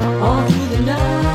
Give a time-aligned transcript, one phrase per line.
[0.00, 1.29] all through the night.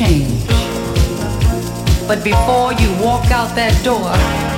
[0.00, 0.46] Change.
[2.08, 4.49] But before you walk out that door,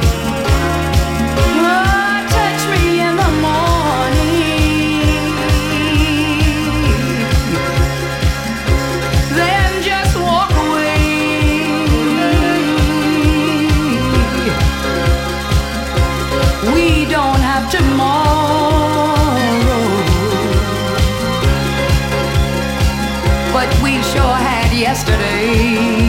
[24.93, 26.01] yesterday.